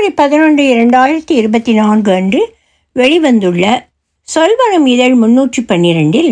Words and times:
பிப்ரவரி 0.00 0.18
பதினொன்று 0.20 0.62
இரண்டாயிரத்தி 0.74 1.32
இருபத்தி 1.38 1.72
நான்கு 1.72 2.10
அன்று 2.12 2.38
வெளிவந்துள்ள 2.96 3.64
சொல்வனம் 4.28 4.86
இதழ் 4.86 5.16
முன்னூற்றி 5.22 5.62
பன்னிரெண்டில் 5.66 6.30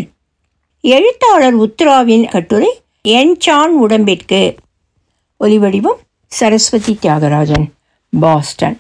எழுத்தாளர் 0.85 1.57
உத்ராவின் 1.57 2.25
கட்டுரை 2.31 2.71
என் 3.03 3.35
சான் 3.39 3.75
உடம்பிற்கு. 3.75 4.41
ஒலிவடிவம் 5.41 6.01
சரஸ்வதி 6.33 6.95
தியாகராஜன் 7.03 7.67
பாஸ்டன். 8.13 8.77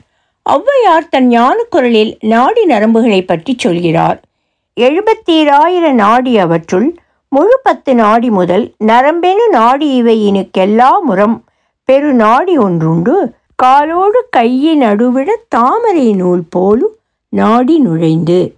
ஔவையார் 0.46 1.11
தன் 1.11 1.29
ஞானக்குரலில் 1.29 2.12
நாடி 2.20 2.64
நரம்புகளை 2.64 3.20
பற்றி 3.23 3.55
சொல்கிறார். 3.59 4.20
எழுபத்தீராயிர 4.77 5.91
நாடி 6.02 6.34
அவற்றுள் 6.39 6.89
முழு 7.32 7.59
பத்து 7.62 7.95
நாடி 7.95 8.30
முதல் 8.30 8.64
நரம்பெனு 8.86 9.48
நாடி 9.50 9.91
இவையினுக்கெல்லா 10.02 10.93
முறம் 11.11 11.36
பெரு 11.89 12.12
நாடி 12.25 12.57
ஒன்றுண்டு 12.59 13.16
காலோடு 13.62 14.25
கையின் 14.30 14.82
நடுவிட 14.82 15.30
தாமரை 15.48 16.12
நூல் 16.12 16.43
போலும் 16.50 16.94
நாடி 17.29 17.79
நுழைந்து. 17.79 18.54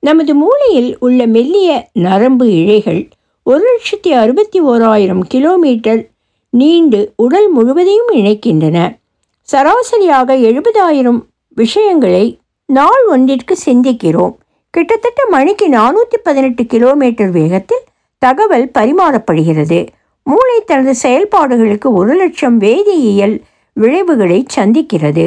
நமது 0.00 0.34
மூளையில் 0.34 0.96
உள்ள 1.00 1.26
மெல்லிய 1.26 1.88
நரம்பு 1.92 2.46
இழைகள் 2.46 3.10
ஒரு 3.42 3.64
லட்சத்தி 3.68 4.10
அறுபத்தி 4.12 4.60
ஓராயிரம் 4.60 5.22
கிலோமீட்டர் 5.26 6.08
நீண்டு 6.50 7.12
உடல் 7.16 7.48
முழுவதையும் 7.50 8.10
இணைக்கின்றன. 8.12 8.98
சராசரியாக 9.40 10.36
எழுபதாயிரம் 10.36 11.20
விஷயங்களை 11.48 12.38
நாள் 12.64 13.04
ஒன்றிற்கு 13.08 13.56
சிந்திக்கிறோம். 13.66 14.34
கிட்டத்தட்ட 14.70 15.26
மணிக்கு 15.28 15.68
நானூற்றி 15.68 16.18
பதினெட்டு 16.22 16.64
கிலோமீட்டர் 16.64 17.30
வேகத்தில் 17.30 17.86
தகவல் 18.18 18.70
பரிமாறப்படுகிறது. 18.78 19.86
மூளை 20.22 20.58
தனது 20.66 20.94
செயல்பாடுகளுக்கு 21.02 21.88
ஒரு 21.92 22.14
லட்சம் 22.14 22.60
வேதியியல் 22.60 23.38
விளைவுகளை 23.78 24.38
சந்திக்கிறது. 24.56 25.26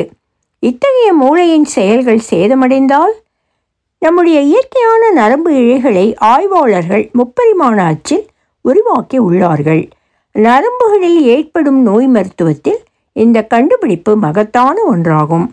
இத்தகைய 0.60 1.14
மூளையின் 1.14 1.66
செயல்கள் 1.66 2.22
சேதமடைந்தால் 2.30 3.14
நம்முடைய 4.00 4.40
இயற்கையான 4.40 5.12
நரம்பு 5.12 5.52
இழைகளை 5.52 6.06
ஆய்வாளர்கள் 6.18 7.12
முப்பரிமாண 7.14 7.78
அச்சில் 7.86 8.26
உருவாக்கி 8.62 9.20
உள்ளார்கள். 9.20 9.84
நரம்புகளில் 10.36 11.22
ஏற்படும் 11.22 11.82
நோய் 11.82 12.08
மருத்துவத்தில் 12.08 12.82
இந்த 13.14 13.38
கண்டுபிடிப்பு 13.44 14.16
மகத்தான 14.16 14.76
ஒன்றாகும். 14.92 15.48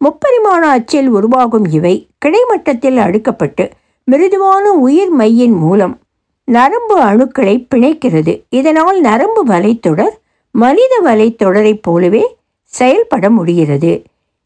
முப்பரிமாண 0.00 0.62
அச்சில் 0.76 1.08
உருவாகும் 1.08 1.66
இவை 1.70 1.94
கிடைமட்டத்தில் 2.18 2.96
அடுக்கப்பட்டு 2.96 3.70
மிருதுவான 4.04 4.64
உயிர் 4.86 5.12
மையின் 5.18 5.56
மூலம் 5.58 5.98
நரம்பு 6.44 6.96
அணுக்களை 7.04 7.56
பிணைக்கிறது. 7.74 8.32
இதனால் 8.50 9.00
நரம்பு 9.00 9.42
வலைத்தொடர் 9.46 10.16
மனித 10.50 11.00
வலைத்தொடரைப் 11.04 11.82
போலவே 11.82 12.36
செயல்பட 12.64 13.30
முடிகிறது. 13.30 14.02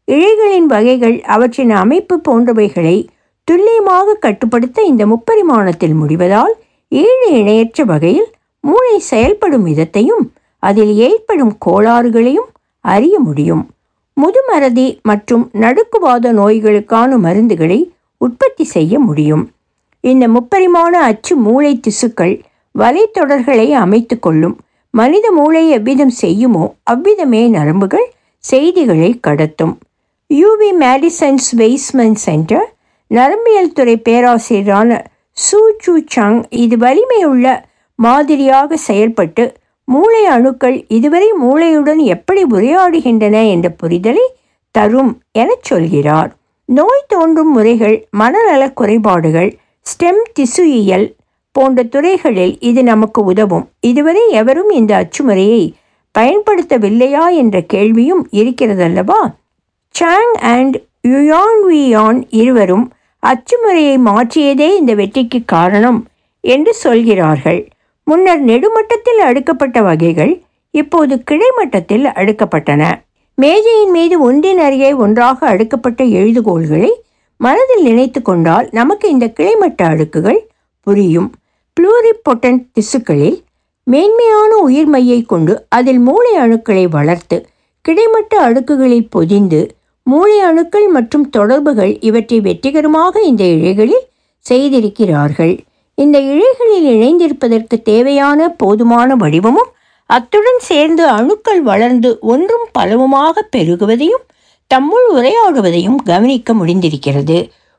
இழைகளின் 0.07 0.67
வகைகள் 0.67 1.21
அவற்றின் 1.21 1.69
அமைப்பு 1.69 2.21
போன்றவைகளை 2.29 3.07
துல்லியமாக 3.43 4.13
கட்டுப்படுத்த 4.13 4.81
இந்த 4.81 5.05
முப்பரிமாணத்தில் 5.05 5.95
முடிவதால் 6.01 6.53
ஈடு 6.89 7.27
இணையற்ற 7.29 7.83
வகையில் 7.83 8.31
மூளை 8.61 8.99
செயல்படும் 8.99 9.65
விதத்தையும் 9.65 10.23
அதில் 10.59 10.95
ஏற்படும் 10.95 11.57
கோளாறுகளையும் 11.65 12.51
அறிய 12.79 13.19
முடியும். 13.19 13.69
முதுமறதி 14.21 15.01
மற்றும் 15.01 15.49
நடுக்குவாத 15.53 16.31
நோய்களுக்கான 16.31 17.17
மருந்துகளை 17.17 17.89
உற்பத்தி 18.17 18.63
செய்ய 18.63 18.99
முடியும். 18.99 19.51
இந்த 19.99 20.27
முப்பரிமாண 20.27 20.93
அச்சு 21.09 21.35
மூளை 21.35 21.79
திசுக்கள் 21.79 22.41
வலைத்தொடர்களை 22.79 23.71
அமைத்து 23.71 24.19
கொள்ளும். 24.19 24.59
மனித 24.95 25.31
மூளை 25.31 25.69
எவ்விதம் 25.69 26.13
செய்யுமோ 26.21 26.65
அவ்விதமே 26.83 27.41
நரம்புகள் 27.47 28.05
செய்திகளை 28.43 29.09
கடத்தும். 29.27 29.73
யூவி 30.29 30.69
மேடிசன்ஸ் 30.79 31.47
வெய்ஸ்மன் 31.57 32.17
சென்டர் 32.25 32.67
நரம்பியல் 33.11 33.73
துறை 33.73 33.95
பேராசிரியரான 34.09 34.99
சூ 35.37 35.59
சூ 35.77 35.93
சங் 36.15 36.39
இது 36.49 36.77
வலிமையுள்ள 36.77 37.45
மாதிரியாக 37.99 38.77
செயல்பட்டு 38.77 39.43
மூளை 39.87 40.23
அணுக்கள் 40.25 40.77
இதுவரை 40.87 41.29
மூளையுடன் 41.41 42.01
எப்படி 42.05 42.43
உரையாடுகின்றன 42.51 43.35
என்ற 43.49 43.67
புரிதலை 43.83 44.25
தரும் 44.75 45.11
எனச் 45.31 45.63
சொல்கிறார். 45.63 46.31
நோய் 46.69 47.05
தோன்றும் 47.07 47.51
முறைகள் 47.51 47.97
மனநலக் 48.17 48.77
குறைபாடுகள் 48.81 49.51
ஸ்டெம் 49.85 50.23
திசுயியல் 50.39 51.07
போன்ற 51.55 51.83
துறைகளில் 51.83 52.53
இது 52.59 52.81
நமக்கு 52.83 53.23
உதவும். 53.23 53.65
இதுவரை 53.79 54.23
எவரும் 54.31 54.69
இந்த 54.69 54.91
அச்சுமுறையை 55.01 55.63
பயன்படுத்தவில்லையா 56.15 57.23
என்ற 57.35 57.61
கேள்வியும் 57.73 58.23
இருக்கிறதல்லவா? 58.31 59.21
சாங் 59.95 60.33
அண்ட் 60.53 60.75
யுயான்வியான் 61.07 62.19
இருவரும் 62.29 62.85
அச்சுமுறையை 63.23 63.95
மாற்றியதே 64.07 64.67
இந்த 64.75 64.93
வெற்றிக்கு 64.93 65.39
காரணம் 65.45 65.99
என்று 66.41 66.73
சொல்கிறார்கள். 66.73 67.61
முன்னர் 68.03 68.43
நெடுமட்டத்தில் 68.45 69.21
அடுக்கப்பட்ட 69.27 69.83
வகைகள் 69.83 70.33
இப்போது 70.71 71.23
கிடைமட்டத்தில் 71.23 72.05
அடுக்கப்பட்டன. 72.21 72.83
மேஜையின் 73.35 73.91
மீது 73.91 74.15
ஒன்றின் 74.19 74.61
அருகே 74.67 74.91
ஒன்றாக 74.93 75.39
அடுக்கப்பட்ட 75.53 76.01
எழுதுகோள்களை 76.19 76.91
மனதில் 77.37 77.83
நினைத்து 77.83 78.21
கொண்டால் 78.21 78.67
நமக்கு 78.71 79.05
இந்த 79.09 79.27
கிடைமட்ட 79.29 79.81
அடுக்குகள் 79.85 80.41
புரியும். 80.87 81.29
புளூரிபொட்டன்ட் 81.77 82.63
திசுக்களில் 82.73 83.37
மேன்மையான 83.83 84.51
உயிர்மையை 84.67 85.25
கொண்டு 85.25 85.65
அதில் 85.69 85.99
மூளை 85.99 86.31
அணுக்களை 86.37 86.85
வளர்த்து 86.89 87.37
கிடைமட்ட 87.81 88.33
அடுக்குகளில் 88.49 89.09
பொதிந்து 89.09 89.59
மூளை 90.03 90.39
அணுக்கள் 90.39 90.87
மற்றும் 90.87 91.29
தொடர்புகள் 91.29 91.97
இவற்றை 91.99 92.39
வெற்றிகரமாக 92.39 93.21
இந்த 93.21 93.43
இழைகளில் 93.43 94.05
செய்திருக்கிறார்கள். 94.45 95.53
இந்த 95.97 96.17
இழைகளில் 96.19 96.87
இணைந்திருப்பதற்கு 96.93 97.81
தேவையான 97.81 98.49
போதுமான 98.49 99.15
வடிவமும் 99.15 99.71
அத்துடன் 100.09 100.61
சேர்ந்து 100.61 101.07
அணுக்கள் 101.07 101.61
வளர்ந்து 101.61 102.09
ஒன்றும் 102.21 102.65
பலவுமாக 102.71 103.49
பெருகுவதையும் 103.57 104.25
தம்முள் 104.71 105.07
உரையாடுவதையும் 105.15 105.99
கவனிக்க 106.05 106.53
முடிந்திருக்கிறது. 106.53 107.37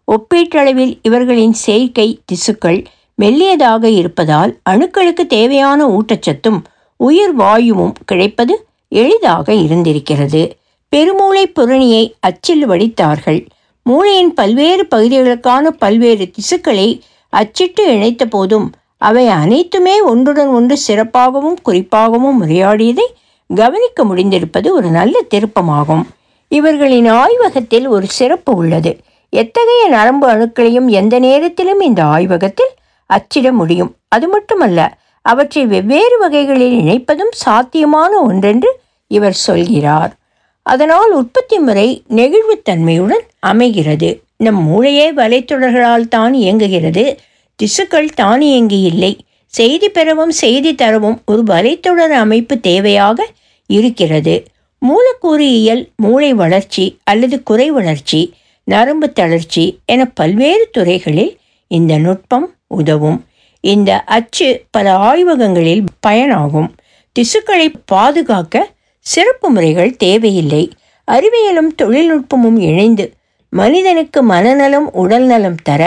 ஒப்பீட்டளவில் 0.08 0.94
இவர்களின் 1.02 1.56
செயற்கை 1.64 2.08
திசுக்கள் 2.32 2.80
மெல்லியதாக 3.22 3.84
இருப்பதால் 3.84 4.58
அணுக்களுக்கு 4.70 5.26
தேவையான 5.26 5.86
ஊட்டச்சத்தும் 5.86 6.58
உயிர் 6.96 7.32
வாயுவும் 7.32 7.94
கிடைப்பது 8.04 8.66
எளிதாக 8.88 9.54
இருந்திருக்கிறது. 9.54 10.56
பெருமூளை 10.96 11.44
புரணியை 11.54 12.12
அச்சில் 12.20 12.68
வடித்தார்கள். 12.68 13.46
மூளையின் 13.82 14.34
பல்வேறு 14.34 14.86
பகுதிகளுக்கான 14.94 15.70
பல்வேறு 15.78 16.30
திசுக்களை 16.30 17.00
அச்சிட்டு 17.32 17.86
இணைத்த 17.86 18.26
போதும் 18.26 18.72
அவை 18.98 19.28
அனைத்துமே 19.28 20.00
ஒன்றுடன் 20.00 20.48
ஒன்று 20.48 20.76
சிறப்பாகவும் 20.88 21.58
குறிப்பாகவும் 21.68 22.38
உரையாடியதை 22.40 23.06
கவனிக்க 23.54 24.04
முடிந்திருப்பது 24.04 24.68
ஒரு 24.70 24.88
நல்ல 24.88 25.18
திருப்பமாகும். 25.34 26.04
இவர்களின் 26.48 27.06
ஆய்வகத்தில் 27.06 27.86
ஒரு 27.86 28.06
சிறப்பு 28.06 28.54
உள்ளது. 28.54 28.96
எத்தகைய 29.30 29.88
நரம்பு 29.88 30.26
அணுக்களையும் 30.28 30.88
எந்த 30.88 31.18
நேரத்திலும் 31.18 31.80
இந்த 31.80 32.04
ஆய்வகத்தில் 32.04 32.72
அச்சிட 33.06 33.52
முடியும். 33.52 33.96
அது 34.08 34.28
மட்டுமல்ல 34.28 34.98
அவற்றை 35.22 35.66
வெவ்வேறு 35.66 36.18
வகைகளில் 36.18 36.76
இணைப்பதும் 36.80 37.32
சாத்தியமான 37.32 38.20
ஒன்றென்று 38.28 38.70
இவர் 39.06 39.32
சொல்கிறார். 39.32 40.16
அதனால் 40.62 41.12
உற்பத்தி 41.12 41.58
முறை 41.58 42.02
நெகிழ்வுத்தன்மையுடன் 42.08 43.24
அமைகிறது. 43.38 44.20
நம் 44.36 44.60
மூளையே 44.68 45.12
வலைத்தொடர்களால் 45.12 46.08
தான் 46.08 46.34
இயங்குகிறது. 46.34 47.18
திசுக்கள் 47.58 48.08
தானியங்கி 48.14 48.80
இல்லை 48.80 49.16
செய்தி 49.46 49.88
பெறவும் 49.88 50.30
செய்தி 50.30 50.74
தரவும் 50.74 51.22
ஒரு 51.26 51.42
வலைத்தொடர் 51.42 52.14
அமைப்பு 52.24 52.54
தேவையாக 52.62 53.18
இருக்கிறது. 53.66 54.44
மூலக்கூறியியல் 54.82 55.88
மூளை 55.96 56.34
வளர்ச்சி 56.34 56.98
அல்லது 57.04 57.42
குறை 57.42 57.70
வளர்ச்சி 57.70 58.34
நரம்பு 58.64 59.12
தளர்ச்சி 59.12 59.78
என 59.84 60.04
பல்வேறு 60.04 60.68
துறைகளில் 60.70 61.38
இந்த 61.70 61.98
நுட்பம் 61.98 62.54
உதவும். 62.66 63.24
இந்த 63.60 64.00
அச்சு 64.00 64.64
பல 64.70 64.94
ஆய்வகங்களில் 64.94 65.84
பயனாகும். 66.06 66.68
திசுக்களை 67.16 67.72
பாதுகாக்க 67.84 68.70
சிறப்பு 69.06 69.50
முறைகள் 69.50 69.96
தேவையில்லை. 69.96 70.72
அறிவியலும் 71.08 71.70
தொழில்நுட்பமும் 71.82 72.58
இணைந்து 72.58 73.12
மனிதனுக்கு 73.52 74.22
மனநலம் 74.22 74.92
உடல்நலம் 74.92 75.60
தர 75.62 75.82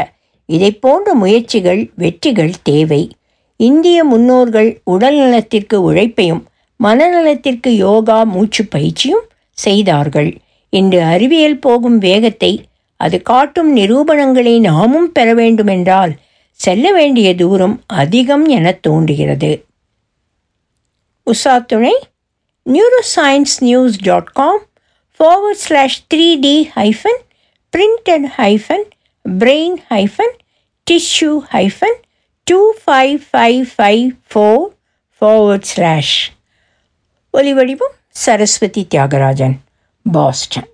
இதை 0.46 0.72
போன்ற 0.72 1.14
முயற்சிகள் 1.14 1.90
வெற்றிகள் 1.96 2.52
தேவை. 2.64 3.02
இந்திய 3.60 4.04
முன்னோர்கள் 4.04 4.82
உடல் 4.84 5.16
நலத்திற்கு 5.16 5.82
உழைப்பையும் 5.82 6.44
மனநலத்திற்கு 6.84 7.68
யோகா 7.68 8.24
மூச்சு 8.24 8.66
பயிற்சியும் 8.66 9.26
செய்தார்கள். 9.58 10.38
இன்று 10.70 11.02
அறிவியல் 11.04 11.60
போகும் 11.60 11.98
வேகத்தை 11.98 12.64
அது 13.00 13.22
காட்டும் 13.22 13.76
நிரூபணங்களை 13.76 14.60
நாமும் 14.60 15.12
பெற 15.12 15.34
வேண்டுமென்றால் 15.34 16.14
செல்ல 16.60 16.92
வேண்டிய 16.92 17.36
தூரம் 17.36 17.84
அதிகம் 17.88 18.46
என 18.48 18.72
தோன்றுகிறது. 18.72 19.52
உசாத்துணை 21.28 21.94
neuroscience 23.16 23.56
news 23.64 23.98
dot 24.04 24.30
com 24.32 24.62
forward 25.20 25.62
slash 25.68 25.98
three 26.14 26.40
D 26.40 26.56
hyphen 26.76 27.22
printed 27.74 28.28
hyphen 28.38 28.86
brain 29.26 29.78
hyphen 29.90 30.36
tissue 30.88 31.32
hyphen 31.54 31.98
two 32.48 32.60
five 32.84 33.16
five 33.32 33.66
five 33.76 34.04
four 34.32 34.66
forward 35.22 35.64
slash 35.64 36.16
ஒலி 37.34 37.54
வடிவம் 37.54 37.96
சரஸ்வதி 38.26 38.88
தியாகராஜன் 38.90 39.56
பாஸ்டன் 40.06 40.70